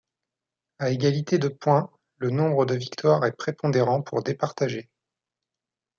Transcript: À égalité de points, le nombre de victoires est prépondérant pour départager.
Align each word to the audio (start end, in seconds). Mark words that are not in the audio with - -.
À 0.79 0.89
égalité 0.89 1.37
de 1.37 1.47
points, 1.47 1.91
le 2.17 2.31
nombre 2.31 2.65
de 2.65 2.73
victoires 2.73 3.23
est 3.23 3.37
prépondérant 3.37 4.01
pour 4.01 4.23
départager. 4.23 4.89